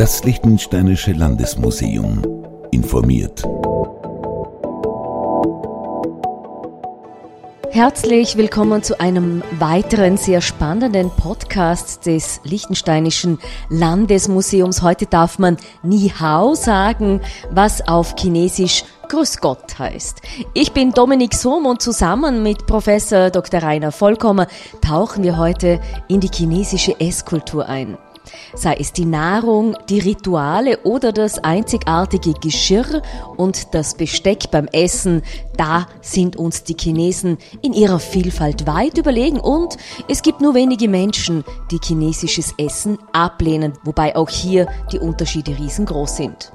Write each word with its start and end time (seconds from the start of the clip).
Das 0.00 0.24
Liechtensteinische 0.24 1.12
Landesmuseum 1.12 2.22
informiert. 2.70 3.42
Herzlich 7.70 8.38
willkommen 8.38 8.82
zu 8.82 8.98
einem 8.98 9.42
weiteren 9.58 10.16
sehr 10.16 10.40
spannenden 10.40 11.10
Podcast 11.10 12.06
des 12.06 12.40
Liechtensteinischen 12.44 13.40
Landesmuseums. 13.68 14.80
Heute 14.80 15.04
darf 15.04 15.38
man 15.38 15.58
Ni 15.82 16.10
Hao 16.18 16.54
sagen, 16.54 17.20
was 17.50 17.86
auf 17.86 18.14
Chinesisch 18.16 18.84
Grüß 19.08 19.42
Gott 19.42 19.78
heißt. 19.78 20.22
Ich 20.54 20.72
bin 20.72 20.92
Dominik 20.92 21.34
Sohm 21.34 21.66
und 21.66 21.82
zusammen 21.82 22.42
mit 22.42 22.66
Professor 22.66 23.28
Dr. 23.28 23.62
Rainer 23.62 23.92
Vollkommer 23.92 24.46
tauchen 24.80 25.22
wir 25.24 25.36
heute 25.36 25.78
in 26.08 26.20
die 26.20 26.30
chinesische 26.32 26.98
Esskultur 26.98 27.68
ein 27.68 27.98
sei 28.54 28.76
es 28.78 28.92
die 28.92 29.04
Nahrung, 29.04 29.76
die 29.88 29.98
Rituale 29.98 30.78
oder 30.84 31.12
das 31.12 31.38
einzigartige 31.38 32.32
Geschirr 32.34 33.02
und 33.36 33.74
das 33.74 33.94
Besteck 33.94 34.50
beim 34.50 34.66
Essen, 34.72 35.22
da 35.56 35.86
sind 36.00 36.36
uns 36.36 36.64
die 36.64 36.76
Chinesen 36.78 37.38
in 37.62 37.72
ihrer 37.72 37.98
Vielfalt 37.98 38.66
weit 38.66 38.98
überlegen 38.98 39.40
und 39.40 39.76
es 40.08 40.22
gibt 40.22 40.40
nur 40.40 40.54
wenige 40.54 40.88
Menschen, 40.88 41.44
die 41.70 41.78
chinesisches 41.82 42.54
Essen 42.58 42.98
ablehnen, 43.12 43.72
wobei 43.84 44.16
auch 44.16 44.28
hier 44.28 44.68
die 44.92 44.98
Unterschiede 44.98 45.58
riesengroß 45.58 46.16
sind. 46.16 46.52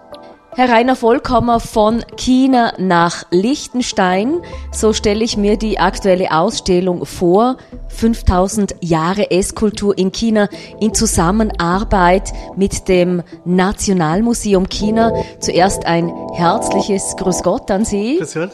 Herr 0.58 0.70
Rainer 0.70 0.95
Vollkommer 0.95 1.59
von 1.59 2.05
China 2.16 2.72
nach 2.77 3.26
Liechtenstein. 3.30 4.41
So 4.72 4.94
stelle 4.94 5.22
ich 5.22 5.36
mir 5.36 5.58
die 5.58 5.80
aktuelle 5.80 6.31
Ausstellung 6.31 7.05
vor. 7.05 7.58
5000 7.90 8.76
Jahre 8.80 9.31
Esskultur 9.31 9.98
in 9.98 10.14
China 10.14 10.48
in 10.80 10.94
Zusammenarbeit 10.94 12.31
mit 12.56 12.88
dem 12.88 13.22
Nationalmuseum 13.44 14.70
China. 14.70 15.11
Zuerst 15.42 15.86
ein 15.86 16.09
herzliches 16.33 17.17
Grüß 17.17 17.44
Gott 17.44 17.70
an 17.70 17.83
Sie. 17.83 18.16
Grüß 18.20 18.33
Gott. 18.36 18.52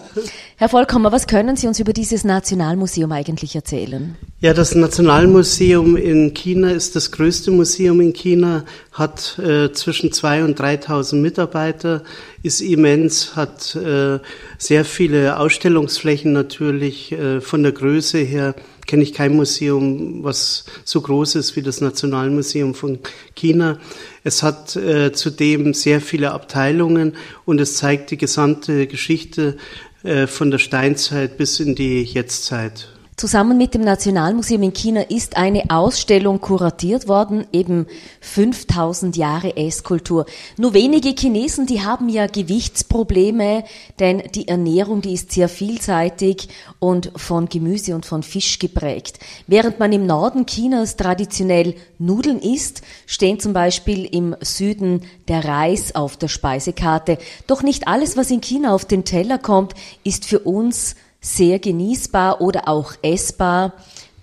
Herr 0.61 0.69
Vollkommer, 0.69 1.11
was 1.11 1.25
können 1.25 1.55
Sie 1.55 1.65
uns 1.65 1.79
über 1.79 1.91
dieses 1.91 2.23
Nationalmuseum 2.23 3.11
eigentlich 3.11 3.55
erzählen? 3.55 4.15
Ja, 4.41 4.53
das 4.53 4.75
Nationalmuseum 4.75 5.97
in 5.97 6.35
China 6.35 6.69
ist 6.69 6.95
das 6.95 7.11
größte 7.11 7.49
Museum 7.49 7.99
in 7.99 8.13
China, 8.13 8.63
hat 8.91 9.39
äh, 9.39 9.71
zwischen 9.73 10.11
zwei 10.11 10.43
und 10.43 10.61
3.000 10.61 11.15
Mitarbeiter, 11.15 12.03
ist 12.43 12.61
immens, 12.61 13.35
hat 13.35 13.75
äh, 13.75 14.19
sehr 14.59 14.85
viele 14.85 15.39
Ausstellungsflächen 15.39 16.31
natürlich. 16.31 17.11
Äh, 17.11 17.41
von 17.41 17.63
der 17.63 17.71
Größe 17.71 18.19
her 18.19 18.53
kenne 18.85 19.01
ich 19.01 19.13
kein 19.13 19.35
Museum, 19.35 20.23
was 20.23 20.65
so 20.83 21.01
groß 21.01 21.35
ist 21.35 21.55
wie 21.55 21.63
das 21.63 21.81
Nationalmuseum 21.81 22.75
von 22.75 22.99
China. 23.33 23.79
Es 24.23 24.43
hat 24.43 24.75
äh, 24.75 25.11
zudem 25.11 25.73
sehr 25.73 26.01
viele 26.01 26.33
Abteilungen 26.33 27.15
und 27.45 27.59
es 27.59 27.77
zeigt 27.77 28.11
die 28.11 28.17
gesamte 28.17 28.85
Geschichte 28.85 29.57
äh, 30.03 30.27
von 30.27 30.51
der 30.51 30.57
Steinzeit 30.57 31.37
bis 31.37 31.59
in 31.59 31.75
die 31.75 32.03
Jetztzeit. 32.03 32.89
Zusammen 33.21 33.55
mit 33.55 33.75
dem 33.75 33.83
Nationalmuseum 33.83 34.63
in 34.63 34.73
China 34.73 35.01
ist 35.01 35.37
eine 35.37 35.69
Ausstellung 35.69 36.41
kuratiert 36.41 37.07
worden, 37.07 37.45
eben 37.53 37.85
5000 38.19 39.15
Jahre 39.15 39.55
Esskultur. 39.57 40.25
Nur 40.57 40.73
wenige 40.73 41.09
Chinesen, 41.09 41.67
die 41.67 41.83
haben 41.83 42.09
ja 42.09 42.25
Gewichtsprobleme, 42.25 43.63
denn 43.99 44.23
die 44.33 44.47
Ernährung, 44.47 45.03
die 45.03 45.13
ist 45.13 45.31
sehr 45.33 45.49
vielseitig 45.49 46.49
und 46.79 47.11
von 47.15 47.47
Gemüse 47.47 47.93
und 47.93 48.07
von 48.07 48.23
Fisch 48.23 48.57
geprägt. 48.57 49.19
Während 49.45 49.77
man 49.77 49.93
im 49.93 50.07
Norden 50.07 50.47
Chinas 50.47 50.95
traditionell 50.95 51.75
Nudeln 51.99 52.39
isst, 52.39 52.81
stehen 53.05 53.39
zum 53.39 53.53
Beispiel 53.53 54.03
im 54.03 54.35
Süden 54.41 55.03
der 55.27 55.45
Reis 55.45 55.93
auf 55.93 56.17
der 56.17 56.27
Speisekarte. 56.27 57.19
Doch 57.45 57.61
nicht 57.61 57.87
alles, 57.87 58.17
was 58.17 58.31
in 58.31 58.41
China 58.41 58.73
auf 58.73 58.85
den 58.85 59.05
Teller 59.05 59.37
kommt, 59.37 59.75
ist 60.03 60.25
für 60.25 60.39
uns 60.39 60.95
sehr 61.21 61.59
genießbar 61.59 62.41
oder 62.41 62.67
auch 62.67 62.93
essbar. 63.01 63.73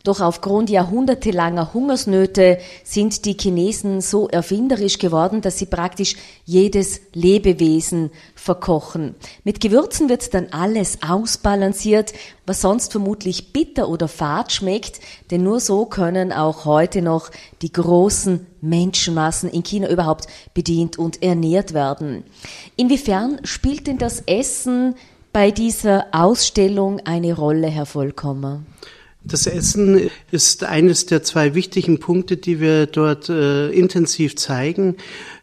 Doch 0.04 0.20
aufgrund 0.20 0.70
jahrhundertelanger 0.70 1.74
Hungersnöte 1.74 2.58
sind 2.82 3.26
die 3.26 3.36
Chinesen 3.38 4.00
so 4.00 4.26
erfinderisch 4.26 4.98
geworden, 4.98 5.42
dass 5.42 5.58
sie 5.58 5.66
praktisch 5.66 6.16
jedes 6.46 7.02
Lebewesen 7.12 8.10
verkochen. 8.34 9.16
Mit 9.44 9.60
Gewürzen 9.60 10.08
wird 10.08 10.32
dann 10.32 10.46
alles 10.50 11.02
ausbalanciert, 11.06 12.14
was 12.46 12.62
sonst 12.62 12.92
vermutlich 12.92 13.52
bitter 13.52 13.88
oder 13.88 14.08
fad 14.08 14.50
schmeckt, 14.50 15.00
denn 15.30 15.42
nur 15.42 15.60
so 15.60 15.84
können 15.84 16.32
auch 16.32 16.64
heute 16.64 17.02
noch 17.02 17.30
die 17.60 17.72
großen 17.72 18.46
Menschenmassen 18.62 19.50
in 19.50 19.62
China 19.62 19.90
überhaupt 19.90 20.26
bedient 20.54 20.98
und 20.98 21.22
ernährt 21.22 21.74
werden. 21.74 22.24
Inwiefern 22.76 23.40
spielt 23.44 23.86
denn 23.88 23.98
das 23.98 24.22
Essen 24.26 24.94
bei 25.32 25.50
dieser 25.50 26.06
Ausstellung 26.12 27.00
eine 27.04 27.34
Rolle, 27.34 27.68
Herr 27.68 27.86
Vollkommer? 27.86 28.62
Das 29.24 29.46
Essen 29.46 30.10
ist 30.30 30.64
eines 30.64 31.04
der 31.06 31.22
zwei 31.22 31.54
wichtigen 31.54 31.98
Punkte, 31.98 32.36
die 32.36 32.60
wir 32.60 32.86
dort 32.86 33.28
äh, 33.28 33.68
intensiv 33.70 34.36
zeigen. 34.36 34.96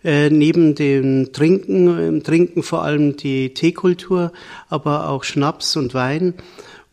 Äh, 0.03 0.29
neben 0.29 0.73
dem 0.75 1.34
Trinken, 1.34 2.00
im 2.07 2.23
Trinken 2.23 2.63
vor 2.63 2.84
allem 2.84 3.16
die 3.16 3.53
Teekultur, 3.53 4.31
aber 4.69 5.09
auch 5.09 5.23
Schnaps 5.23 5.75
und 5.75 5.94
Wein. 5.94 6.34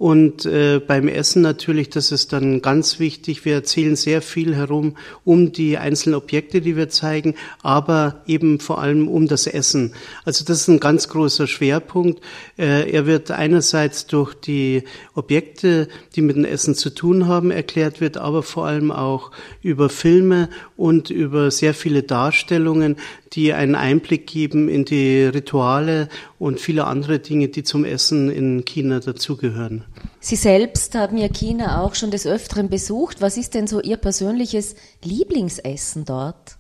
Und 0.03 0.47
äh, 0.47 0.81
beim 0.85 1.07
Essen 1.07 1.43
natürlich, 1.43 1.89
das 1.89 2.11
ist 2.11 2.33
dann 2.33 2.61
ganz 2.61 2.99
wichtig. 2.99 3.45
Wir 3.45 3.55
erzählen 3.55 3.95
sehr 3.95 4.21
viel 4.21 4.57
herum 4.57 4.97
um 5.23 5.53
die 5.53 5.79
einzelnen 5.79 6.17
Objekte, 6.17 6.61
die 6.61 6.77
wir 6.77 6.89
zeigen, 6.89 7.37
aber 7.63 8.21
eben 8.27 8.59
vor 8.59 8.83
allem 8.83 9.07
um 9.07 9.29
das 9.29 9.47
Essen. 9.47 9.95
Also 10.25 10.45
das 10.45 10.63
ist 10.63 10.67
ein 10.67 10.81
ganz 10.81 11.09
großer 11.09 11.47
Schwerpunkt. 11.47 12.21
Äh, 12.59 12.91
er 12.91 13.07
wird 13.07 13.31
einerseits 13.31 14.09
durch 14.09 14.35
die 14.35 14.83
Objekte, 15.15 15.87
die 16.17 16.23
mit 16.23 16.35
dem 16.35 16.47
Essen 16.47 16.75
zu 16.75 16.91
tun 16.91 17.29
haben, 17.29 17.53
erklärt 17.53 18.01
wird, 18.01 18.17
aber 18.17 18.43
vor 18.43 18.67
allem 18.67 18.91
auch 18.91 19.31
über 19.63 19.89
Filme 19.89 20.49
und 20.77 21.11
über 21.11 21.53
sehr 21.53 21.75
viele 21.75 22.03
Darstellungen, 22.03 22.97
die 23.33 23.53
einen 23.53 23.75
Einblick 23.75 24.27
geben 24.27 24.69
in 24.69 24.85
die 24.85 25.25
Rituale 25.25 26.09
und 26.39 26.61
viele 26.61 26.85
andere 26.85 27.19
Dinge, 27.19 27.49
die 27.49 27.63
zum 27.63 27.85
Essen 27.85 28.31
in 28.31 28.65
China 28.65 29.01
dazugehören. 29.01 29.85
Sie 30.21 30.37
selbst 30.37 30.95
haben 30.95 31.17
ja 31.17 31.29
China 31.29 31.83
auch 31.83 31.95
schon 31.95 32.11
des 32.11 32.27
Öfteren 32.27 32.69
besucht. 32.69 33.21
Was 33.21 33.37
ist 33.37 33.55
denn 33.55 33.67
so 33.67 33.81
Ihr 33.81 33.97
persönliches 33.97 34.77
Lieblingsessen 35.03 36.05
dort? 36.05 36.59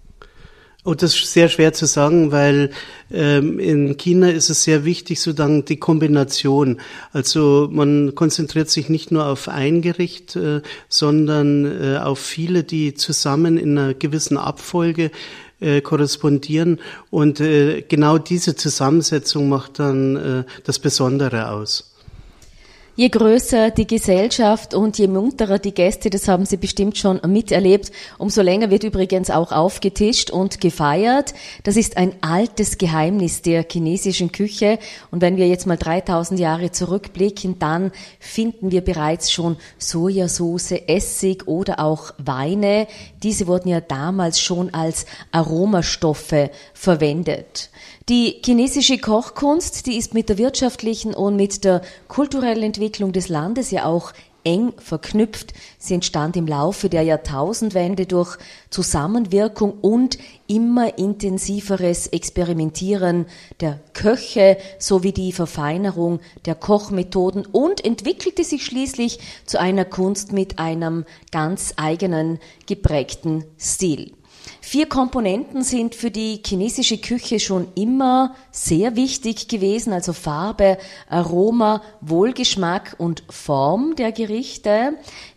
Oh, 0.84 0.94
das 0.94 1.14
ist 1.14 1.32
sehr 1.32 1.48
schwer 1.48 1.72
zu 1.72 1.86
sagen, 1.86 2.32
weil 2.32 2.70
ähm, 3.12 3.60
in 3.60 3.96
China 3.96 4.28
ist 4.28 4.50
es 4.50 4.64
sehr 4.64 4.84
wichtig, 4.84 5.20
sozusagen 5.20 5.64
die 5.64 5.76
Kombination. 5.76 6.80
Also 7.12 7.68
man 7.70 8.16
konzentriert 8.16 8.68
sich 8.68 8.88
nicht 8.88 9.12
nur 9.12 9.26
auf 9.26 9.48
ein 9.48 9.80
Gericht, 9.80 10.34
äh, 10.34 10.60
sondern 10.88 11.66
äh, 11.66 11.98
auf 11.98 12.18
viele, 12.18 12.64
die 12.64 12.94
zusammen 12.94 13.58
in 13.58 13.78
einer 13.78 13.94
gewissen 13.94 14.36
Abfolge 14.36 15.12
äh, 15.62 15.80
korrespondieren. 15.80 16.80
Und 17.10 17.40
äh, 17.40 17.82
genau 17.82 18.18
diese 18.18 18.56
Zusammensetzung 18.56 19.48
macht 19.48 19.78
dann 19.78 20.16
äh, 20.16 20.44
das 20.64 20.78
Besondere 20.78 21.50
aus. 21.50 21.92
Je 22.94 23.08
größer 23.08 23.70
die 23.70 23.86
Gesellschaft 23.86 24.74
und 24.74 24.98
je 24.98 25.08
munterer 25.08 25.58
die 25.58 25.72
Gäste, 25.72 26.10
das 26.10 26.28
haben 26.28 26.44
Sie 26.44 26.58
bestimmt 26.58 26.98
schon 26.98 27.22
miterlebt, 27.26 27.90
umso 28.18 28.42
länger 28.42 28.68
wird 28.68 28.84
übrigens 28.84 29.30
auch 29.30 29.50
aufgetischt 29.50 30.30
und 30.30 30.60
gefeiert. 30.60 31.32
Das 31.62 31.76
ist 31.76 31.96
ein 31.96 32.12
altes 32.20 32.76
Geheimnis 32.76 33.40
der 33.40 33.64
chinesischen 33.66 34.30
Küche. 34.30 34.78
Und 35.10 35.22
wenn 35.22 35.38
wir 35.38 35.48
jetzt 35.48 35.66
mal 35.66 35.78
3000 35.78 36.38
Jahre 36.38 36.70
zurückblicken, 36.70 37.58
dann 37.58 37.92
finden 38.20 38.70
wir 38.70 38.82
bereits 38.82 39.32
schon 39.32 39.56
Sojasauce, 39.78 40.72
Essig 40.86 41.48
oder 41.48 41.80
auch 41.80 42.12
Weine. 42.18 42.88
Diese 43.22 43.46
wurden 43.46 43.68
ja 43.68 43.80
damals 43.80 44.40
schon 44.40 44.74
als 44.74 45.06
Aromastoffe 45.30 46.50
verwendet. 46.74 47.70
Die 48.08 48.40
chinesische 48.44 48.98
Kochkunst, 48.98 49.86
die 49.86 49.96
ist 49.96 50.12
mit 50.12 50.28
der 50.28 50.38
wirtschaftlichen 50.38 51.14
und 51.14 51.36
mit 51.36 51.64
der 51.64 51.82
kulturellen 52.08 52.64
Entwicklung 52.64 53.12
des 53.12 53.28
Landes 53.28 53.70
ja 53.70 53.84
auch 53.84 54.12
eng 54.44 54.72
verknüpft. 54.78 55.52
Sie 55.78 55.94
entstand 55.94 56.36
im 56.36 56.46
Laufe 56.46 56.88
der 56.88 57.02
Jahrtausendwende 57.02 58.06
durch 58.06 58.38
Zusammenwirkung 58.70 59.72
und 59.80 60.18
immer 60.46 60.98
intensiveres 60.98 62.08
Experimentieren 62.08 63.26
der 63.60 63.80
Köche 63.92 64.58
sowie 64.78 65.12
die 65.12 65.32
Verfeinerung 65.32 66.20
der 66.44 66.54
Kochmethoden 66.54 67.46
und 67.46 67.84
entwickelte 67.84 68.44
sich 68.44 68.64
schließlich 68.64 69.18
zu 69.46 69.60
einer 69.60 69.84
Kunst 69.84 70.32
mit 70.32 70.58
einem 70.58 71.04
ganz 71.30 71.74
eigenen 71.76 72.38
geprägten 72.66 73.44
Stil. 73.58 74.12
Vier 74.64 74.88
Komponenten 74.88 75.64
sind 75.64 75.96
für 75.96 76.12
die 76.12 76.40
chinesische 76.46 76.96
Küche 76.96 77.40
schon 77.40 77.66
immer 77.74 78.36
sehr 78.52 78.94
wichtig 78.94 79.48
gewesen, 79.48 79.92
also 79.92 80.12
Farbe, 80.12 80.78
Aroma, 81.08 81.82
Wohlgeschmack 82.00 82.94
und 82.96 83.24
Form 83.28 83.96
der 83.96 84.12
Gerichte. 84.12 84.94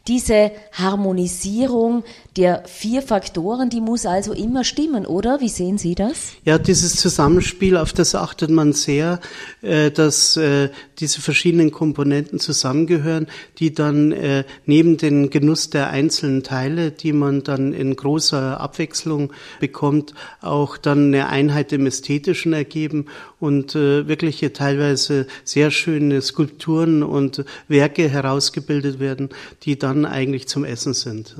Diese 0.07 0.51
Harmonisierung 0.71 2.03
der 2.37 2.63
vier 2.67 3.01
Faktoren, 3.01 3.69
die 3.69 3.79
muss 3.79 4.05
also 4.05 4.33
immer 4.33 4.63
stimmen, 4.63 5.05
oder? 5.05 5.39
Wie 5.39 5.49
sehen 5.49 5.77
Sie 5.77 5.95
das? 5.95 6.33
Ja, 6.43 6.59
dieses 6.59 6.97
Zusammenspiel, 6.97 7.77
auf 7.77 7.93
das 7.93 8.13
achtet 8.13 8.49
man 8.49 8.73
sehr, 8.73 9.19
äh, 9.61 9.89
dass 9.89 10.35
äh, 10.35 10.69
diese 10.99 11.21
verschiedenen 11.21 11.71
Komponenten 11.71 12.39
zusammengehören, 12.39 13.27
die 13.57 13.73
dann 13.73 14.11
äh, 14.11 14.43
neben 14.65 14.97
den 14.97 15.29
Genuss 15.29 15.69
der 15.69 15.89
einzelnen 15.89 16.43
Teile, 16.43 16.91
die 16.91 17.13
man 17.13 17.43
dann 17.43 17.73
in 17.73 17.95
großer 17.95 18.59
Abwechslung 18.59 19.31
bekommt, 19.59 20.13
auch 20.41 20.77
dann 20.77 21.07
eine 21.07 21.29
Einheit 21.29 21.71
im 21.71 21.87
Ästhetischen 21.87 22.53
ergeben 22.53 23.05
und 23.39 23.75
wirkliche 23.75 24.53
teilweise 24.53 25.27
sehr 25.43 25.69
schöne 25.69 26.21
Skulpturen 26.21 27.03
und 27.03 27.45
Werke 27.67 28.09
herausgebildet 28.09 28.99
werden, 28.99 29.29
die 29.63 29.77
dann 29.77 29.94
dann 29.95 30.11
eigentlich 30.11 30.47
zum 30.47 30.63
Essen 30.65 30.93
sind. 30.93 31.35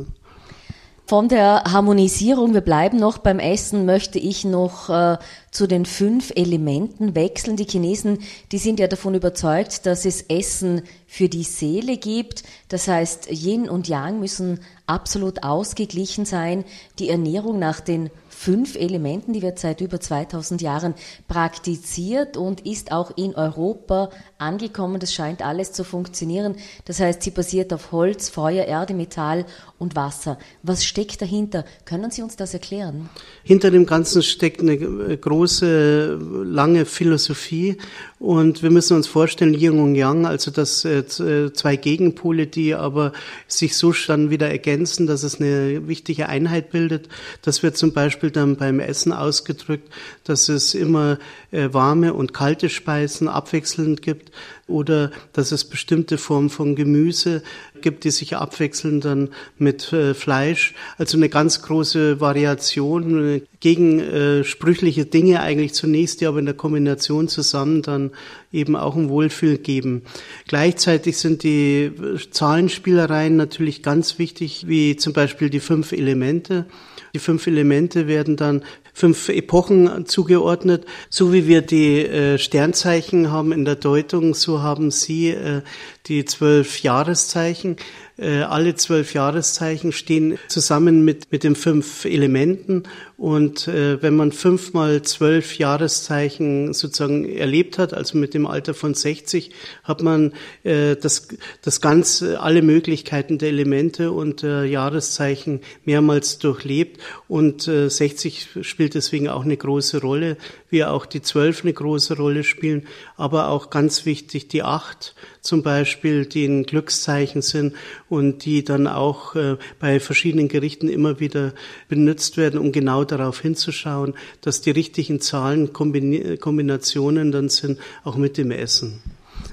Von 1.07 1.29
der 1.29 1.65
Harmonisierung, 1.65 2.55
wir 2.55 2.61
bleiben 2.61 2.97
noch 2.97 3.19
beim 3.19 3.37
Essen, 3.37 3.85
möchte 3.85 4.17
ich 4.17 4.43
noch 4.43 4.89
äh, 4.89 5.19
zu 5.51 5.67
den 5.67 5.85
fünf 5.85 6.31
Elementen 6.35 7.13
wechseln. 7.13 7.57
Die 7.57 7.65
Chinesen, 7.65 8.19
die 8.51 8.57
sind 8.57 8.79
ja 8.79 8.87
davon 8.87 9.13
überzeugt, 9.13 9.85
dass 9.85 10.05
es 10.05 10.23
Essen 10.23 10.81
für 11.05 11.29
die 11.29 11.43
Seele 11.43 11.97
gibt. 11.97 12.41
Das 12.69 12.87
heißt, 12.87 13.29
Yin 13.31 13.69
und 13.69 13.87
Yang 13.87 14.19
müssen 14.19 14.61
absolut 14.87 15.43
ausgeglichen 15.43 16.25
sein. 16.25 16.65
Die 16.97 17.09
Ernährung 17.09 17.59
nach 17.59 17.81
den 17.81 18.09
fünf 18.45 18.75
Elementen, 18.75 19.33
die 19.33 19.41
wird 19.41 19.57
seit 19.57 19.81
über 19.81 19.99
2000 19.99 20.61
Jahren 20.61 20.93
praktiziert 21.27 22.37
und 22.37 22.63
ist 22.63 22.91
auch 22.91 23.17
in 23.17 23.33
Europa 23.33 24.11
angekommen. 24.37 24.99
Das 24.99 25.11
scheint 25.15 25.41
alles 25.41 25.71
zu 25.71 25.83
funktionieren. 25.83 26.55
Das 26.85 26.99
heißt, 26.99 27.23
sie 27.23 27.31
basiert 27.31 27.73
auf 27.73 27.91
Holz, 27.91 28.29
Feuer, 28.29 28.65
Erde, 28.65 28.93
Metall 28.93 29.47
und 29.79 29.95
Wasser. 29.95 30.37
Was 30.61 30.85
steckt 30.85 31.23
dahinter? 31.23 31.65
Können 31.85 32.11
Sie 32.11 32.21
uns 32.21 32.35
das 32.35 32.53
erklären? 32.53 33.09
Hinter 33.43 33.71
dem 33.71 33.87
Ganzen 33.87 34.21
steckt 34.21 34.61
eine 34.61 34.77
große, 34.77 36.19
lange 36.45 36.85
Philosophie 36.85 37.77
und 38.19 38.61
wir 38.61 38.69
müssen 38.69 38.95
uns 38.95 39.07
vorstellen, 39.07 39.55
Yin 39.55 39.79
und 39.79 39.95
Yang, 39.95 40.27
also 40.27 40.51
das 40.51 40.85
äh, 40.85 40.99
äh, 40.99 41.51
zwei 41.51 41.77
Gegenpole, 41.77 42.45
die 42.45 42.75
aber 42.75 43.11
sich 43.47 43.75
so 43.75 43.91
dann 44.07 44.29
wieder 44.29 44.51
ergänzen, 44.51 45.07
dass 45.07 45.23
es 45.23 45.41
eine 45.41 45.87
wichtige 45.87 46.29
Einheit 46.29 46.69
bildet. 46.69 47.09
Das 47.41 47.63
wird 47.63 47.75
zum 47.75 47.91
Beispiel 47.91 48.34
dann 48.35 48.55
beim 48.55 48.79
Essen 48.79 49.13
ausgedrückt, 49.13 49.91
dass 50.23 50.49
es 50.49 50.73
immer 50.73 51.17
äh, 51.51 51.69
warme 51.71 52.13
und 52.13 52.33
kalte 52.33 52.69
Speisen 52.69 53.27
abwechselnd 53.27 54.01
gibt 54.01 54.31
oder 54.67 55.11
dass 55.33 55.51
es 55.51 55.65
bestimmte 55.65 56.17
Formen 56.17 56.49
von 56.49 56.75
Gemüse 56.75 57.43
gibt, 57.81 58.03
die 58.03 58.11
sich 58.11 58.35
abwechseln 58.35 59.01
dann 59.01 59.29
mit 59.57 59.93
äh, 59.93 60.13
Fleisch. 60.13 60.73
Also 60.97 61.17
eine 61.17 61.29
ganz 61.29 61.61
große 61.61 62.19
Variation, 62.19 63.41
gegensprüchliche 63.65 65.01
äh, 65.01 65.05
Dinge 65.05 65.41
eigentlich 65.41 65.73
zunächst, 65.73 66.21
die 66.21 66.27
aber 66.27 66.37
in 66.37 66.45
der 66.45 66.53
Kombination 66.53 67.27
zusammen 67.27 67.81
dann 67.81 68.11
eben 68.51 68.75
auch 68.75 68.95
ein 68.95 69.09
Wohlfühl 69.09 69.57
geben. 69.57 70.03
Gleichzeitig 70.47 71.17
sind 71.17 71.41
die 71.41 71.91
Zahlenspielereien 72.29 73.35
natürlich 73.35 73.81
ganz 73.81 74.19
wichtig, 74.19 74.67
wie 74.67 74.97
zum 74.97 75.13
Beispiel 75.13 75.49
die 75.49 75.59
fünf 75.59 75.93
Elemente. 75.93 76.67
Die 77.15 77.19
fünf 77.19 77.47
Elemente 77.47 78.07
werden 78.07 78.35
dann 78.35 78.61
fünf 78.95 79.27
Epochen 79.27 80.05
zugeordnet. 80.07 80.85
So 81.09 81.33
wie 81.33 81.47
wir 81.47 81.61
die 81.61 81.99
äh, 81.99 82.39
Sternzeichen 82.39 83.29
haben 83.29 83.51
in 83.51 83.65
der 83.65 83.75
Deutung, 83.75 84.33
so 84.33 84.61
haben 84.61 84.89
Sie 84.89 85.31
äh, 85.31 85.61
die 86.07 86.23
zwölf 86.25 86.81
Jahreszeichen. 86.81 87.75
Äh, 88.17 88.43
alle 88.43 88.75
zwölf 88.75 89.13
Jahreszeichen 89.13 89.91
stehen 89.91 90.37
zusammen 90.47 91.03
mit, 91.03 91.33
mit 91.33 91.43
den 91.43 91.55
fünf 91.55 92.05
Elementen. 92.05 92.83
Und 93.17 93.67
äh, 93.67 94.01
wenn 94.01 94.15
man 94.15 94.31
fünfmal 94.31 95.01
zwölf 95.01 95.57
Jahreszeichen 95.57 96.73
sozusagen 96.73 97.25
erlebt 97.27 97.77
hat, 97.77 97.93
also 97.93 98.17
mit 98.17 98.33
dem 98.33 98.47
Alter 98.47 98.73
von 98.73 98.93
60, 98.93 99.51
hat 99.83 100.01
man 100.01 100.31
äh, 100.63 100.95
das, 100.95 101.27
das 101.61 101.81
ganz, 101.81 102.23
alle 102.23 102.61
Möglichkeiten 102.61 103.37
der 103.37 103.49
Elemente 103.49 104.11
und 104.11 104.43
Jahreszeichen 104.43 105.61
mehrmals 105.83 106.37
durchlebt. 106.37 107.01
Und 107.27 107.67
äh, 107.67 107.89
60 107.89 108.47
spielt 108.61 108.84
deswegen 108.89 109.27
auch 109.29 109.43
eine 109.43 109.57
große 109.57 110.01
Rolle, 110.01 110.37
wie 110.69 110.83
auch 110.83 111.05
die 111.05 111.21
zwölf 111.21 111.63
eine 111.63 111.73
große 111.73 112.17
Rolle 112.17 112.43
spielen, 112.43 112.87
aber 113.17 113.49
auch 113.49 113.69
ganz 113.69 114.05
wichtig 114.05 114.47
die 114.47 114.63
acht 114.63 115.15
zum 115.41 115.63
Beispiel, 115.63 116.25
die 116.25 116.45
ein 116.45 116.63
Glückszeichen 116.63 117.41
sind 117.41 117.73
und 118.09 118.45
die 118.45 118.63
dann 118.63 118.87
auch 118.87 119.35
äh, 119.35 119.57
bei 119.79 119.99
verschiedenen 119.99 120.47
Gerichten 120.47 120.89
immer 120.89 121.19
wieder 121.19 121.53
benutzt 121.87 122.37
werden, 122.37 122.59
um 122.59 122.71
genau 122.71 123.03
darauf 123.03 123.41
hinzuschauen, 123.41 124.15
dass 124.41 124.61
die 124.61 124.71
richtigen 124.71 125.21
Zahlen 125.21 125.71
Kombinationen 125.73 127.31
dann 127.31 127.49
sind, 127.49 127.79
auch 128.03 128.17
mit 128.17 128.37
dem 128.37 128.51
Essen. 128.51 129.01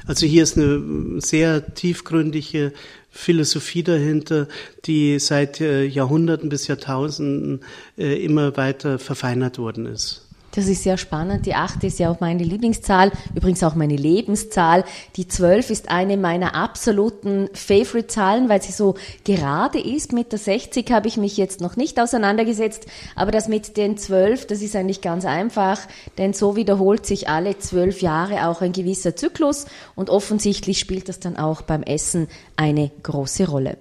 Also 0.06 0.26
hier 0.26 0.42
ist 0.42 0.56
eine 0.56 1.20
sehr 1.20 1.74
tiefgründige 1.74 2.72
Philosophie 3.12 3.82
dahinter, 3.82 4.48
die 4.86 5.18
seit 5.18 5.60
äh, 5.60 5.84
Jahrhunderten 5.84 6.48
bis 6.48 6.66
Jahrtausenden 6.66 7.60
äh, 7.96 8.24
immer 8.24 8.56
weiter 8.56 8.98
verfeinert 8.98 9.58
worden 9.58 9.86
ist. 9.86 10.21
Das 10.54 10.66
ist 10.66 10.82
sehr 10.82 10.98
spannend. 10.98 11.46
Die 11.46 11.54
8 11.54 11.82
ist 11.84 11.98
ja 11.98 12.10
auch 12.10 12.20
meine 12.20 12.44
Lieblingszahl, 12.44 13.10
übrigens 13.34 13.64
auch 13.64 13.74
meine 13.74 13.96
Lebenszahl. 13.96 14.84
Die 15.16 15.26
12 15.26 15.70
ist 15.70 15.90
eine 15.90 16.18
meiner 16.18 16.54
absoluten 16.54 17.48
Favorite-Zahlen, 17.54 18.50
weil 18.50 18.60
sie 18.60 18.72
so 18.72 18.94
gerade 19.24 19.80
ist. 19.80 20.12
Mit 20.12 20.30
der 20.30 20.38
60 20.38 20.92
habe 20.92 21.08
ich 21.08 21.16
mich 21.16 21.38
jetzt 21.38 21.62
noch 21.62 21.76
nicht 21.76 21.98
auseinandergesetzt, 21.98 22.84
aber 23.16 23.30
das 23.30 23.48
mit 23.48 23.78
den 23.78 23.96
12, 23.96 24.46
das 24.46 24.60
ist 24.60 24.76
eigentlich 24.76 25.00
ganz 25.00 25.24
einfach, 25.24 25.80
denn 26.18 26.34
so 26.34 26.54
wiederholt 26.54 27.06
sich 27.06 27.30
alle 27.30 27.58
zwölf 27.58 28.02
Jahre 28.02 28.46
auch 28.46 28.60
ein 28.60 28.72
gewisser 28.72 29.16
Zyklus 29.16 29.64
und 29.94 30.10
offensichtlich 30.10 30.78
spielt 30.78 31.08
das 31.08 31.18
dann 31.18 31.38
auch 31.38 31.62
beim 31.62 31.82
Essen 31.82 32.28
eine 32.56 32.90
große 33.02 33.48
Rolle. 33.48 33.78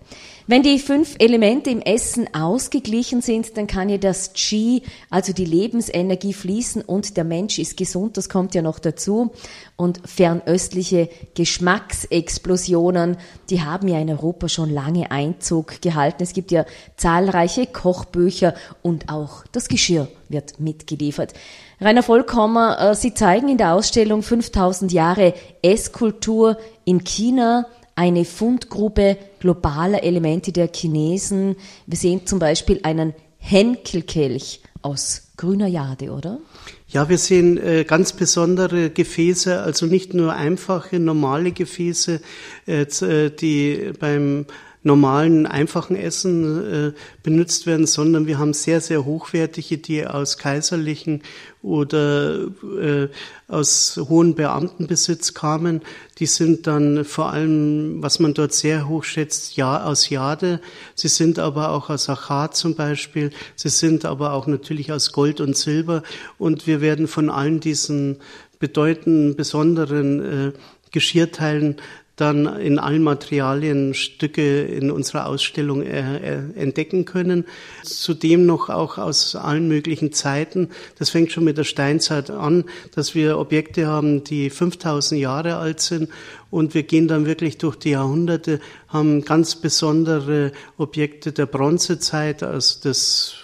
Wenn 0.48 0.64
die 0.64 0.80
fünf 0.80 1.16
Elemente 1.20 1.70
im 1.70 1.82
Essen 1.82 2.34
ausgeglichen 2.34 3.22
sind, 3.22 3.58
dann 3.58 3.68
kann 3.68 3.90
ja 3.90 3.98
das 3.98 4.34
Qi, 4.34 4.82
also 5.10 5.34
die 5.34 5.46
Lebensenergie 5.46 6.34
fließen 6.34 6.82
und 6.82 7.16
der 7.16 7.24
Mensch 7.24 7.60
ist 7.60 7.78
gesund, 7.78 8.18
das 8.18 8.28
kommt 8.28 8.56
ja 8.56 8.62
noch 8.62 8.80
dazu. 8.80 9.32
Und 9.76 10.02
fernöstliche 10.06 11.10
Geschmacksexplosionen, 11.36 13.18
die 13.50 13.62
haben 13.62 13.88
ja 13.88 14.00
in 14.00 14.10
Europa 14.10 14.50
schon 14.50 14.72
lange 14.72 15.12
Einzug 15.12 15.82
gehalten. 15.82 16.24
Es 16.24 16.34
gibt 16.34 16.52
ja 16.52 16.66
zahlreiche 16.98 17.68
Kochbücher 17.68 18.56
und 18.82 19.10
auch 19.10 19.44
das 19.52 19.68
Geschirr 19.68 20.08
wird 20.30 20.60
mitgeliefert. 20.60 21.34
Rainer 21.80 22.04
Vollkommer, 22.04 22.80
äh, 22.80 22.96
Sie 22.96 23.14
zeigen 23.14 23.50
in 23.50 23.58
der 23.58 23.74
Ausstellung 23.74 24.24
5000 24.24 24.92
Jahre 24.92 25.34
Esskultur 25.62 26.58
in 26.86 27.04
China 27.04 27.68
eine 28.02 28.26
Fundgrube 28.26 29.16
globaler 29.40 30.04
Elemente 30.04 30.52
der 30.52 30.72
Chinesen. 30.74 31.56
Wir 31.86 32.00
sehen 32.00 32.26
zum 32.26 32.40
Beispiel 32.40 32.80
einen 32.82 33.14
Henkelkelch 33.38 34.62
aus 34.82 35.28
grüner 35.38 35.68
Jade, 35.68 36.10
oder? 36.10 36.40
Ja, 36.88 37.10
wir 37.10 37.20
sehen 37.20 37.60
äh, 37.60 37.84
ganz 37.84 38.14
besondere 38.14 38.90
Gefäße, 38.90 39.62
also 39.62 39.86
nicht 39.86 40.16
nur 40.16 40.34
einfache, 40.34 41.00
normale 41.00 41.52
Gefäße, 41.52 42.22
äh, 42.66 42.82
äh 42.82 43.30
die 43.30 43.92
beim 44.00 44.48
normalen, 44.84 45.46
einfachen 45.46 45.96
Essen 45.96 46.90
äh, 46.90 46.92
benutzt 47.22 47.68
werden, 47.68 47.86
sondern 47.86 48.26
wir 48.26 48.40
haben 48.40 48.54
sehr, 48.54 48.82
sehr 48.82 49.06
hochwertige, 49.06 49.78
die 49.78 50.08
aus 50.08 50.38
kaiserlichen 50.38 51.22
oder 51.62 52.48
äh, 52.82 53.08
aus 53.48 54.00
hohen 54.10 54.34
Beamtenbesitz 54.34 55.36
kamen. 55.36 55.82
Die 56.18 56.26
sind 56.26 56.66
dann 56.66 57.06
vor 57.06 57.32
allem, 57.32 58.02
was 58.02 58.20
man 58.20 58.34
dort 58.34 58.54
sehr 58.54 58.88
hoch 58.88 59.04
schätzt, 59.04 59.56
ja, 59.56 59.84
aus 59.84 60.10
Jade. 60.10 60.60
Sie 60.96 61.10
sind 61.10 61.38
aber 61.38 61.70
auch 61.70 61.92
aus 61.92 62.10
Achat 62.10 62.56
zum 62.56 62.76
Beispiel. 62.76 63.30
Sie 63.56 63.70
sind 63.70 64.06
aber 64.06 64.34
auch 64.34 64.48
natürlich 64.48 64.92
aus 64.92 65.12
Gold 65.12 65.42
und 65.42 65.56
Silber. 65.56 66.02
Und 66.40 66.66
wir 66.66 66.82
werden 66.82 67.08
von 67.08 67.30
allen 67.30 67.60
diesen 67.60 68.18
bedeutenden, 68.58 69.36
besonderen 69.36 70.50
äh, 70.50 70.52
Geschirrteilen 70.92 71.78
dann 72.22 72.46
in 72.60 72.78
allen 72.78 73.04
Materialien 73.04 73.94
Stücke 73.94 74.62
in 74.62 74.92
unserer 74.92 75.26
Ausstellung 75.26 75.82
äh, 75.82 76.18
äh, 76.18 76.40
entdecken 76.56 77.06
können. 77.06 77.46
Zudem 77.84 78.46
noch 78.46 78.70
auch 78.70 78.98
aus 78.98 79.36
allen 79.36 79.68
möglichen 79.68 80.14
Zeiten. 80.14 80.70
Das 81.00 81.10
fängt 81.10 81.32
schon 81.32 81.44
mit 81.44 81.58
der 81.58 81.64
Steinzeit 81.64 82.30
an, 82.30 82.66
dass 82.94 83.16
wir 83.16 83.40
Objekte 83.40 83.88
haben, 83.88 84.24
die 84.24 84.50
5000 84.50 85.20
Jahre 85.20 85.58
alt 85.58 85.82
sind 85.82 86.10
und 86.52 86.76
wir 86.76 86.84
gehen 86.84 87.08
dann 87.08 87.26
wirklich 87.26 87.58
durch 87.58 87.78
die 87.78 87.92
Jahrhunderte, 87.92 88.60
haben 88.90 89.24
ganz 89.24 89.56
besondere 89.56 90.52
Objekte 90.78 91.32
der 91.32 91.48
Bronzezeit, 91.48 92.44
also 92.44 92.82
des 92.82 93.41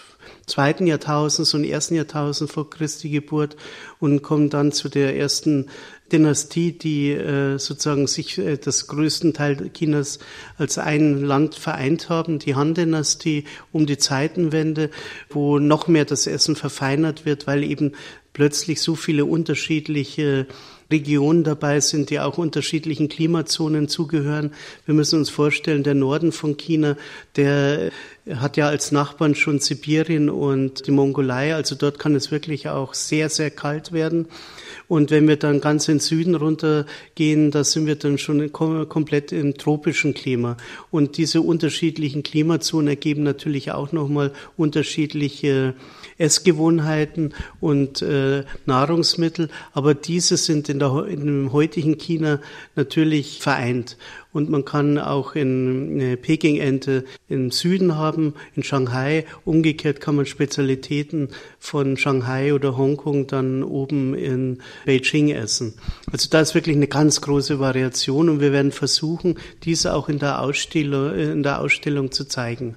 zweiten 0.48 0.88
Jahrtausends 0.88 1.54
und 1.54 1.66
ersten 1.66 1.96
Jahrtausend 1.96 2.50
vor 2.50 2.70
Christi 2.70 3.10
Geburt 3.10 3.58
und 4.00 4.24
kommen 4.24 4.50
dann 4.50 4.72
zu 4.72 4.90
der 4.90 5.16
ersten 5.18 5.68
Dynastie, 6.12 6.72
die 6.72 7.12
äh, 7.12 7.60
sozusagen 7.60 8.08
sich 8.08 8.38
äh, 8.38 8.58
das 8.58 8.88
größten 8.88 9.34
Teil 9.34 9.70
Chinas 9.74 10.20
als 10.58 10.78
ein 10.78 11.22
Land 11.22 11.56
vereint 11.56 12.08
haben, 12.10 12.40
die 12.40 12.56
Han-Dynastie 12.56 13.44
um 13.74 13.86
die 13.86 13.98
Zeitenwende, 13.98 14.90
wo 15.30 15.60
noch 15.60 15.88
mehr 15.90 16.06
das 16.06 16.26
Essen 16.26 16.56
verfeinert 16.56 17.26
wird, 17.26 17.46
weil 17.46 17.64
eben 17.64 17.92
plötzlich 18.32 18.82
so 18.82 18.96
viele 18.96 19.26
unterschiedliche 19.26 20.48
Regionen 20.90 21.44
dabei 21.44 21.82
sind, 21.82 22.10
die 22.10 22.20
auch 22.20 22.38
unterschiedlichen 22.38 23.10
Klimazonen 23.10 23.90
zugehören. 23.90 24.54
Wir 24.86 24.94
müssen 24.94 25.20
uns 25.20 25.30
vorstellen, 25.30 25.84
der 25.84 25.96
Norden 25.96 26.32
von 26.32 26.56
China, 26.56 26.96
der 27.36 27.92
hat 28.36 28.58
ja 28.58 28.68
als 28.68 28.92
Nachbarn 28.92 29.36
schon 29.36 29.60
Sibirien 29.60 30.30
und 30.30 30.88
die 30.88 30.92
Mongolei, 30.92 31.56
also 31.56 31.76
dort 31.76 32.00
kann 32.00 32.16
es 32.16 32.32
wirklich 32.32 32.70
auch 32.70 32.94
sehr, 32.94 33.30
sehr 33.30 33.52
kalt 33.52 33.92
werden. 33.92 34.28
Und 34.88 35.12
wenn 35.12 35.28
wir 35.28 35.36
dann 35.36 35.60
ganz 35.60 35.88
in 35.90 35.96
den 35.96 36.00
Süden 36.00 36.36
runtergehen, 36.36 37.52
da 37.52 37.64
sind 37.64 37.88
wir 37.88 37.96
dann 37.96 38.18
schon 38.18 38.52
komplett 38.54 39.34
im 39.34 39.58
tropischen 39.58 40.14
Klima. 40.14 40.56
Und 40.92 41.18
diese 41.18 41.42
unterschiedlichen 41.42 42.24
Klimazonen 42.24 42.88
ergeben 42.88 43.24
natürlich 43.24 43.72
auch 43.72 43.92
nochmal 43.92 44.32
unterschiedliche 44.56 45.74
Essgewohnheiten 46.18 47.34
und 47.60 48.02
äh, 48.02 48.44
Nahrungsmittel. 48.66 49.50
Aber 49.74 49.94
diese 49.94 50.38
sind 50.38 50.70
in, 50.70 50.80
der, 50.80 51.06
in 51.06 51.26
dem 51.26 51.52
heutigen 51.52 51.98
China 51.98 52.40
natürlich 52.76 53.40
vereint. 53.42 53.98
Und 54.38 54.52
man 54.52 54.66
kann 54.66 55.00
auch 55.00 55.34
in 55.34 56.00
äh, 56.00 56.16
Peking-Ente 56.16 57.06
im 57.28 57.50
Süden 57.50 57.96
haben, 57.96 58.36
in 58.56 58.62
Shanghai. 58.62 59.26
Umgekehrt 59.46 60.00
kann 60.00 60.16
man 60.16 60.28
Spezialitäten 60.28 61.30
von 61.58 61.98
Shanghai 61.98 62.54
oder 62.54 62.78
Hongkong 62.78 63.26
dann 63.26 63.64
oben 63.64 64.14
in 64.14 64.60
Beijing 64.86 65.30
essen. 65.30 65.74
Also 66.12 66.30
da 66.30 66.40
ist 66.42 66.54
wirklich 66.54 66.76
eine 66.76 66.86
ganz 66.86 67.20
große 67.22 67.60
Variation 67.60 68.30
und 68.30 68.40
wir 68.40 68.52
werden 68.52 68.72
versuchen, 68.72 69.40
diese 69.64 69.96
auch 69.96 70.08
in 70.08 70.20
der 70.20 70.40
Ausstellung, 70.40 71.16
in 71.16 71.42
der 71.42 71.60
Ausstellung 71.60 72.12
zu 72.12 72.26
zeigen. 72.26 72.76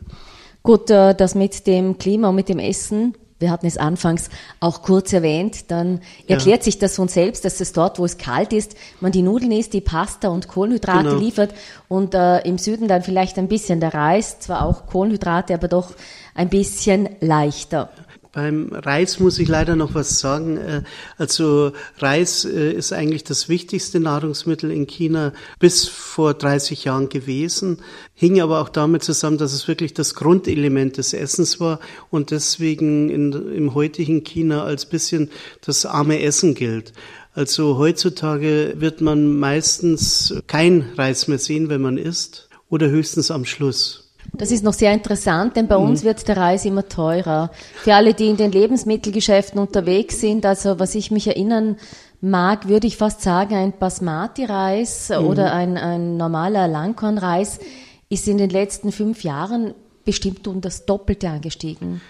Gut, 0.62 0.88
äh, 0.88 1.14
das 1.14 1.34
mit 1.34 1.66
dem 1.66 1.98
Klima 1.98 2.30
und 2.30 2.36
mit 2.36 2.48
dem 2.48 2.58
Essen 2.58 3.12
wir 3.40 3.50
hatten 3.50 3.66
es 3.66 3.78
anfangs 3.78 4.28
auch 4.60 4.82
kurz 4.82 5.12
erwähnt, 5.12 5.70
dann 5.70 6.00
erklärt 6.28 6.60
ja. 6.60 6.64
sich 6.64 6.78
das 6.78 6.96
von 6.96 7.08
selbst, 7.08 7.44
dass 7.44 7.60
es 7.60 7.72
dort, 7.72 7.98
wo 7.98 8.04
es 8.04 8.18
kalt 8.18 8.52
ist, 8.52 8.76
man 9.00 9.12
die 9.12 9.22
Nudeln 9.22 9.50
isst, 9.50 9.72
die 9.72 9.80
Pasta 9.80 10.28
und 10.28 10.46
Kohlenhydrate 10.46 11.08
genau. 11.08 11.18
liefert 11.18 11.54
und 11.88 12.14
äh, 12.14 12.40
im 12.40 12.58
Süden 12.58 12.86
dann 12.86 13.02
vielleicht 13.02 13.38
ein 13.38 13.48
bisschen 13.48 13.80
der 13.80 13.94
Reis, 13.94 14.38
zwar 14.40 14.64
auch 14.64 14.86
Kohlenhydrate, 14.86 15.54
aber 15.54 15.68
doch 15.68 15.94
ein 16.34 16.50
bisschen 16.50 17.08
leichter. 17.20 17.90
Beim 18.32 18.68
Reis 18.72 19.18
muss 19.18 19.40
ich 19.40 19.48
leider 19.48 19.74
noch 19.74 19.94
was 19.94 20.20
sagen. 20.20 20.56
Äh, 20.56 20.82
also 21.18 21.72
Reis 21.98 22.44
äh, 22.44 22.72
ist 22.72 22.92
eigentlich 22.92 23.24
das 23.24 23.48
wichtigste 23.48 23.98
Nahrungsmittel 23.98 24.70
in 24.70 24.86
China 24.86 25.32
bis 25.58 25.88
vor 25.88 26.34
30 26.34 26.84
Jahren 26.84 27.08
gewesen, 27.08 27.78
hing 28.14 28.40
aber 28.40 28.60
auch 28.60 28.68
damit 28.68 29.02
zusammen, 29.02 29.38
dass 29.38 29.52
es 29.52 29.66
wirklich 29.66 29.94
das 29.94 30.14
Grundelement 30.14 30.96
des 30.96 31.12
Essens 31.12 31.58
war 31.58 31.80
und 32.10 32.30
deswegen 32.30 33.10
in, 33.10 33.32
im 33.32 33.74
heutigen 33.74 34.22
China 34.22 34.62
als 34.62 34.86
bisschen 34.86 35.30
das 35.64 35.84
arme 35.84 36.22
Essen 36.22 36.54
gilt. 36.54 36.92
Also 37.32 37.78
heutzutage 37.78 38.74
wird 38.76 39.00
man 39.00 39.38
meistens 39.38 40.34
kein 40.46 40.84
Reis 40.96 41.26
mehr 41.26 41.38
sehen, 41.38 41.68
wenn 41.68 41.80
man 41.80 41.96
isst 41.96 42.48
oder 42.68 42.90
höchstens 42.90 43.32
am 43.32 43.44
Schluss. 43.44 44.09
Das 44.40 44.50
ist 44.50 44.64
noch 44.64 44.72
sehr 44.72 44.94
interessant, 44.94 45.54
denn 45.56 45.68
bei 45.68 45.76
mhm. 45.76 45.90
uns 45.90 46.02
wird 46.02 46.26
der 46.26 46.38
Reis 46.38 46.64
immer 46.64 46.88
teurer. 46.88 47.50
Für 47.74 47.94
alle, 47.94 48.14
die 48.14 48.26
in 48.26 48.38
den 48.38 48.50
Lebensmittelgeschäften 48.50 49.60
unterwegs 49.60 50.18
sind, 50.18 50.46
also 50.46 50.78
was 50.78 50.94
ich 50.94 51.10
mich 51.10 51.26
erinnern 51.26 51.76
mag, 52.22 52.66
würde 52.66 52.86
ich 52.86 52.96
fast 52.96 53.20
sagen, 53.20 53.54
ein 53.54 53.74
Basmati-Reis 53.78 55.10
mhm. 55.10 55.26
oder 55.26 55.52
ein, 55.52 55.76
ein 55.76 56.16
normaler 56.16 56.68
Langkornreis 56.68 57.60
ist 58.08 58.28
in 58.28 58.38
den 58.38 58.48
letzten 58.48 58.92
fünf 58.92 59.24
Jahren 59.24 59.74
bestimmt 60.06 60.48
um 60.48 60.62
das 60.62 60.86
Doppelte 60.86 61.28
angestiegen. 61.28 62.00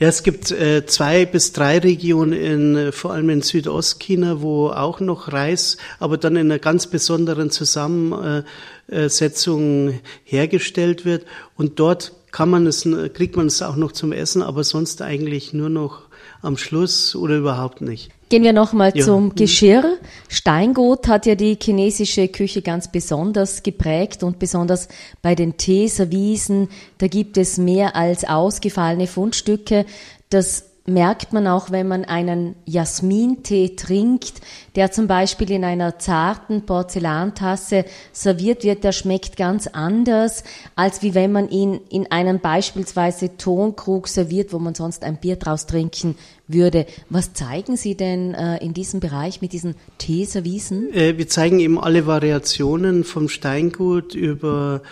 Ja, 0.00 0.08
es 0.08 0.24
gibt 0.24 0.50
äh, 0.50 0.84
zwei 0.86 1.24
bis 1.24 1.52
drei 1.52 1.78
Regionen, 1.78 2.32
in, 2.32 2.76
äh, 2.76 2.90
vor 2.90 3.12
allem 3.12 3.30
in 3.30 3.42
Südostchina, 3.42 4.42
wo 4.42 4.70
auch 4.70 4.98
noch 4.98 5.32
Reis, 5.32 5.76
aber 6.00 6.18
dann 6.18 6.34
in 6.34 6.50
einer 6.50 6.58
ganz 6.58 6.88
besonderen 6.88 7.50
Zusammensetzung 7.50 10.00
hergestellt 10.24 11.04
wird. 11.04 11.26
Und 11.56 11.78
dort 11.78 12.10
kann 12.32 12.50
man 12.50 12.66
es, 12.66 12.88
kriegt 13.12 13.36
man 13.36 13.46
es 13.46 13.62
auch 13.62 13.76
noch 13.76 13.92
zum 13.92 14.10
Essen, 14.10 14.42
aber 14.42 14.64
sonst 14.64 15.00
eigentlich 15.00 15.52
nur 15.52 15.70
noch 15.70 16.08
am 16.44 16.56
Schluss 16.56 17.16
oder 17.16 17.36
überhaupt 17.36 17.80
nicht. 17.80 18.10
Gehen 18.28 18.42
wir 18.42 18.52
nochmal 18.52 18.92
ja. 18.94 19.04
zum 19.04 19.26
mhm. 19.26 19.34
Geschirr. 19.34 19.98
Steingut 20.28 21.08
hat 21.08 21.26
ja 21.26 21.34
die 21.34 21.56
chinesische 21.60 22.28
Küche 22.28 22.62
ganz 22.62 22.90
besonders 22.90 23.62
geprägt 23.62 24.22
und 24.22 24.38
besonders 24.38 24.88
bei 25.22 25.34
den 25.34 25.56
Teeservisen, 25.56 26.68
da 26.98 27.06
gibt 27.06 27.36
es 27.38 27.58
mehr 27.58 27.96
als 27.96 28.24
ausgefallene 28.24 29.06
Fundstücke. 29.06 29.86
Das 30.30 30.73
merkt 30.86 31.32
man 31.32 31.46
auch, 31.46 31.70
wenn 31.70 31.88
man 31.88 32.04
einen 32.04 32.56
Jasmintee 32.66 33.74
trinkt, 33.74 34.42
der 34.76 34.92
zum 34.92 35.06
Beispiel 35.06 35.50
in 35.50 35.64
einer 35.64 35.98
zarten 35.98 36.66
Porzellantasse 36.66 37.86
serviert 38.12 38.64
wird, 38.64 38.84
der 38.84 38.92
schmeckt 38.92 39.38
ganz 39.38 39.66
anders, 39.66 40.44
als 40.76 41.02
wie 41.02 41.14
wenn 41.14 41.32
man 41.32 41.48
ihn 41.48 41.80
in 41.88 42.10
einem 42.10 42.38
beispielsweise 42.40 43.36
Tonkrug 43.38 44.08
serviert, 44.08 44.52
wo 44.52 44.58
man 44.58 44.74
sonst 44.74 45.04
ein 45.04 45.16
Bier 45.16 45.36
draus 45.36 45.66
trinken 45.66 46.16
würde. 46.46 46.84
Was 47.08 47.32
zeigen 47.32 47.78
Sie 47.78 47.96
denn 47.96 48.34
äh, 48.34 48.58
in 48.58 48.74
diesem 48.74 49.00
Bereich 49.00 49.40
mit 49.40 49.54
diesen 49.54 49.76
Teeservisen? 49.96 50.92
Äh, 50.92 51.16
wir 51.16 51.28
zeigen 51.28 51.60
eben 51.60 51.80
alle 51.80 52.06
Variationen 52.06 53.04
vom 53.04 53.30
Steingut 53.30 54.14
über 54.14 54.82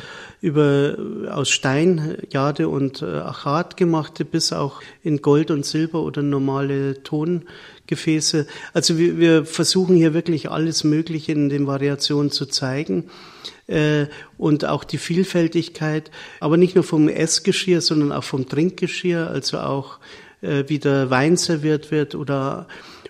über 0.42 0.96
aus 1.30 1.50
Stein, 1.50 2.16
Jade 2.30 2.68
und 2.68 3.00
äh, 3.00 3.06
Achat 3.06 3.76
gemachte 3.76 4.24
bis 4.24 4.52
auch 4.52 4.82
in 5.02 5.22
Gold 5.22 5.52
und 5.52 5.64
Silber 5.64 5.81
oder 5.90 6.22
normale 6.22 7.02
Tongefäße. 7.02 8.46
Also 8.72 8.98
wir, 8.98 9.18
wir 9.18 9.44
versuchen 9.44 9.96
hier 9.96 10.14
wirklich 10.14 10.50
alles 10.50 10.84
Mögliche 10.84 11.32
in 11.32 11.48
den 11.48 11.66
Variationen 11.66 12.30
zu 12.30 12.46
zeigen 12.46 13.10
äh, 13.66 14.06
und 14.38 14.64
auch 14.64 14.84
die 14.84 14.98
Vielfältigkeit, 14.98 16.10
aber 16.40 16.56
nicht 16.56 16.74
nur 16.74 16.84
vom 16.84 17.08
Essgeschirr, 17.08 17.80
sondern 17.80 18.12
auch 18.12 18.24
vom 18.24 18.48
Trinkgeschirr, 18.48 19.28
also 19.30 19.58
auch 19.58 19.98
äh, 20.40 20.64
wie 20.68 20.78
der 20.78 21.10
Wein 21.10 21.36
serviert 21.36 21.90
wird 21.90 22.14
oder 22.14 22.66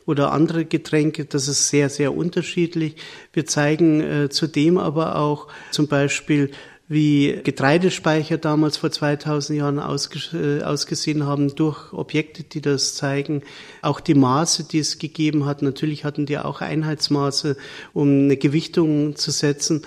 oder 0.07 0.33
andere 0.33 0.65
Getränke. 0.65 1.25
Das 1.25 1.49
ist 1.49 1.69
sehr, 1.69 1.89
sehr 1.89 2.15
unterschiedlich. 2.15 2.97
Wir 3.33 3.47
zeigen 3.47 4.01
äh, 4.01 4.29
zudem 4.31 4.79
aber 4.79 5.17
auch 5.17 5.49
zum 5.71 5.87
Beispiel 5.87 6.51
wie 6.93 7.41
Getreidespeicher 7.43 8.37
damals 8.37 8.77
vor 8.77 8.91
2000 8.91 9.59
Jahren 9.59 9.79
äh, 9.79 10.63
ausgesehen 10.63 11.27
haben 11.27 11.55
durch 11.55 11.93
Objekte, 11.93 12.43
die 12.43 12.61
das 12.61 12.95
zeigen. 12.95 13.43
Auch 13.81 14.01
die 14.01 14.15
Maße, 14.15 14.65
die 14.65 14.79
es 14.79 14.99
gegeben 14.99 15.47
hat. 15.47 15.63
Natürlich 15.63 16.05
hatten 16.05 16.27
die 16.27 16.39
auch 16.39 16.61
Einheitsmaße, 16.61 17.57
um 17.95 18.09
eine 18.09 18.37
Gewichtung 18.37 19.17
zu 19.17 19.31
setzen. 19.31 19.83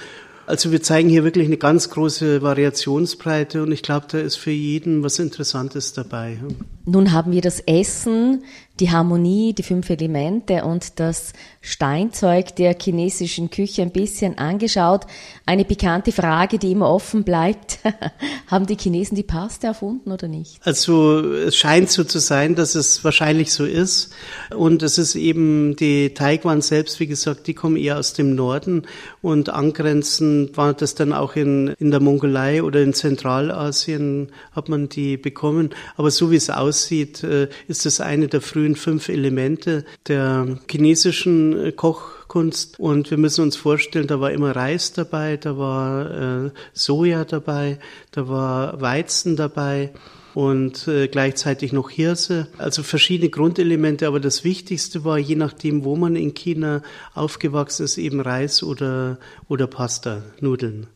Also 0.47 0.71
wir 0.71 0.81
zeigen 0.81 1.09
hier 1.09 1.23
wirklich 1.23 1.47
eine 1.47 1.57
ganz 1.57 1.89
große 1.89 2.43
Variationsbreite 2.43 3.63
und 3.63 3.71
ich 3.71 3.81
glaube, 3.81 4.05
da 4.09 4.19
ist 4.19 4.35
für 4.35 4.51
jeden 4.51 5.01
was 5.01 5.17
Interessantes 5.17 5.93
dabei. 5.93 6.37
Nun 6.85 7.11
haben 7.11 7.31
wir 7.31 7.41
das 7.41 7.61
Essen, 7.61 8.43
die 8.79 8.91
Harmonie, 8.91 9.53
die 9.53 9.63
fünf 9.63 9.89
Elemente 9.89 10.65
und 10.65 10.99
das 10.99 11.33
Steinzeug 11.61 12.55
der 12.57 12.75
chinesischen 12.79 13.49
Küche 13.49 13.81
ein 13.81 13.91
bisschen 13.91 14.37
angeschaut. 14.37 15.05
Eine 15.45 15.63
bekannte 15.63 16.11
Frage, 16.11 16.59
die 16.59 16.71
immer 16.71 16.89
offen 16.89 17.23
bleibt. 17.23 17.79
Haben 18.47 18.67
die 18.67 18.75
Chinesen 18.75 19.15
die 19.15 19.23
Paste 19.23 19.67
erfunden 19.67 20.11
oder 20.11 20.27
nicht? 20.27 20.59
Also 20.65 21.21
es 21.21 21.55
scheint 21.55 21.89
so 21.89 22.03
zu 22.03 22.19
sein, 22.19 22.55
dass 22.55 22.75
es 22.75 23.03
wahrscheinlich 23.03 23.53
so 23.53 23.65
ist. 23.65 24.11
Und 24.55 24.83
es 24.83 24.97
ist 24.97 25.15
eben 25.15 25.75
die 25.77 26.13
Taiwan 26.13 26.61
selbst, 26.61 26.99
wie 26.99 27.07
gesagt, 27.07 27.47
die 27.47 27.53
kommen 27.53 27.77
eher 27.77 27.97
aus 27.97 28.13
dem 28.13 28.35
Norden 28.35 28.83
und 29.21 29.49
angrenzend 29.49 30.57
war 30.57 30.73
das 30.73 30.95
dann 30.95 31.13
auch 31.13 31.35
in, 31.35 31.69
in 31.79 31.91
der 31.91 31.99
Mongolei 31.99 32.61
oder 32.61 32.81
in 32.81 32.93
Zentralasien 32.93 34.31
hat 34.51 34.69
man 34.69 34.89
die 34.89 35.17
bekommen. 35.17 35.69
Aber 35.95 36.11
so 36.11 36.31
wie 36.31 36.35
es 36.35 36.49
aussieht, 36.49 37.23
äh, 37.23 37.47
ist 37.67 37.85
das 37.85 38.01
eine 38.01 38.27
der 38.27 38.41
frühen 38.41 38.64
frühen 38.65 38.75
fünf 38.75 39.09
Elemente 39.09 39.85
der 40.07 40.57
chinesischen 40.69 41.65
äh, 41.65 41.71
Kochkunst. 41.71 42.79
Und 42.79 43.11
wir 43.11 43.17
müssen 43.17 43.43
uns 43.43 43.55
vorstellen, 43.55 44.07
da 44.07 44.19
war 44.19 44.31
immer 44.31 44.55
Reis 44.55 44.93
dabei, 44.93 45.37
da 45.37 45.57
war 45.57 46.45
äh, 46.45 46.51
Soja 46.73 47.25
dabei, 47.25 47.77
da 48.11 48.27
war 48.27 48.81
Weizen 48.81 49.35
dabei 49.35 49.91
und 50.33 50.87
äh, 50.87 51.07
gleichzeitig 51.07 51.73
noch 51.73 51.91
Hirse. 51.91 52.47
Also 52.57 52.81
verschiedene 52.81 53.29
Grundelemente, 53.29 54.07
aber 54.07 54.19
das 54.19 54.43
Wichtigste 54.43 55.03
war, 55.05 55.19
je 55.19 55.35
nachdem, 55.35 55.83
wo 55.83 55.95
man 55.95 56.15
in 56.15 56.33
China 56.33 56.81
aufgewachsen 57.13 57.83
ist, 57.83 57.97
eben 57.97 58.19
Reis 58.19 58.63
oder, 58.63 59.19
oder 59.47 59.67
Pasta, 59.67 60.23
Nudeln. 60.41 60.87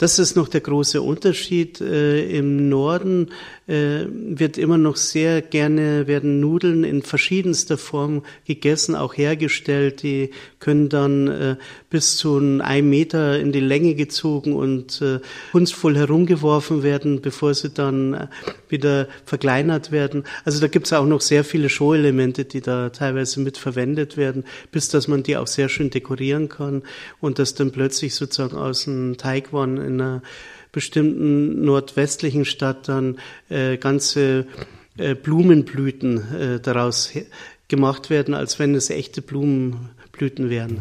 Das 0.00 0.18
ist 0.18 0.34
noch 0.34 0.48
der 0.48 0.62
große 0.62 1.02
Unterschied. 1.02 1.78
Äh, 1.82 2.24
Im 2.38 2.70
Norden 2.70 3.28
äh, 3.66 4.06
wird 4.08 4.56
immer 4.56 4.78
noch 4.78 4.96
sehr 4.96 5.42
gerne, 5.42 6.06
werden 6.06 6.40
Nudeln 6.40 6.84
in 6.84 7.02
verschiedenster 7.02 7.76
Form 7.76 8.22
gegessen, 8.46 8.94
auch 8.94 9.14
hergestellt. 9.14 10.02
Die 10.02 10.30
können 10.58 10.88
dann 10.88 11.28
äh, 11.28 11.56
bis 11.90 12.16
zu 12.16 12.38
einem 12.62 12.88
Meter 12.88 13.38
in 13.38 13.52
die 13.52 13.60
Länge 13.60 13.94
gezogen 13.94 14.54
und 14.54 15.02
äh, 15.02 15.20
kunstvoll 15.52 15.96
herumgeworfen 15.96 16.82
werden, 16.82 17.20
bevor 17.20 17.52
sie 17.52 17.68
dann 17.68 18.14
äh, 18.14 18.26
wieder 18.70 19.06
verkleinert 19.26 19.92
werden. 19.92 20.24
Also 20.46 20.60
da 20.60 20.68
gibt 20.68 20.86
es 20.86 20.94
auch 20.94 21.04
noch 21.04 21.20
sehr 21.20 21.44
viele 21.44 21.68
Show-Elemente, 21.68 22.46
die 22.46 22.62
da 22.62 22.88
teilweise 22.88 23.40
mit 23.40 23.58
verwendet 23.58 24.16
werden, 24.16 24.44
bis 24.72 24.88
dass 24.88 25.08
man 25.08 25.22
die 25.22 25.36
auch 25.36 25.46
sehr 25.46 25.68
schön 25.68 25.90
dekorieren 25.90 26.48
kann 26.48 26.82
und 27.20 27.38
das 27.38 27.54
dann 27.54 27.70
plötzlich 27.70 28.14
sozusagen 28.14 28.56
aus 28.56 28.84
dem 28.84 29.18
Teigwaren 29.18 29.89
in 29.90 30.00
einer 30.00 30.22
bestimmten 30.72 31.64
nordwestlichen 31.64 32.44
Stadt 32.44 32.88
dann 32.88 33.18
äh, 33.48 33.76
ganze 33.76 34.46
äh, 34.96 35.14
Blumenblüten 35.14 36.34
äh, 36.34 36.60
daraus 36.60 37.12
gemacht 37.68 38.10
werden, 38.10 38.34
als 38.34 38.58
wenn 38.58 38.74
es 38.74 38.90
echte 38.90 39.22
Blumenblüten 39.22 40.50
wären. 40.50 40.78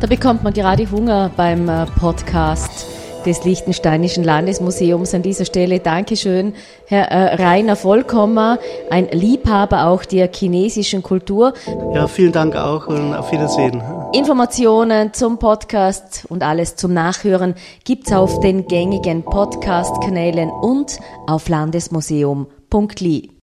Da 0.00 0.06
bekommt 0.06 0.42
man 0.44 0.52
gerade 0.52 0.90
Hunger 0.90 1.30
beim 1.36 1.68
äh, 1.68 1.86
Podcast 1.98 2.86
des 3.26 3.44
Liechtensteinischen 3.44 4.24
Landesmuseums. 4.24 5.12
An 5.12 5.22
dieser 5.22 5.44
Stelle 5.44 5.80
Dankeschön, 5.80 6.54
Herr 6.86 7.10
äh, 7.10 7.34
Rainer 7.42 7.76
Vollkommer, 7.76 8.58
ein 8.88 9.08
Liebhaber 9.10 9.86
auch 9.88 10.04
der 10.04 10.30
chinesischen 10.32 11.02
Kultur. 11.02 11.52
Ja, 11.92 12.06
vielen 12.06 12.32
Dank 12.32 12.56
auch 12.56 12.86
und 12.86 13.14
auf 13.14 13.32
Wiedersehen. 13.32 13.82
Informationen 14.12 15.12
zum 15.12 15.38
Podcast 15.38 16.24
und 16.28 16.42
alles 16.42 16.76
zum 16.76 16.94
Nachhören 16.94 17.54
gibt's 17.84 18.12
auf 18.12 18.40
den 18.40 18.66
gängigen 18.66 19.24
Podcast-Kanälen 19.24 20.48
und 20.50 20.98
auf 21.26 21.48
landesmuseum.li. 21.48 23.30